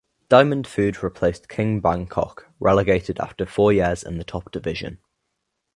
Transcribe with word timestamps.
Diamond 0.29 0.65
Food 0.65 1.03
replaced 1.03 1.47
King 1.47 1.79
Bangkok 1.79 2.49
(relegated 2.59 3.19
after 3.19 3.45
four 3.45 3.71
years 3.71 4.01
in 4.01 4.17
the 4.17 4.23
top 4.23 4.49
division). 4.51 4.97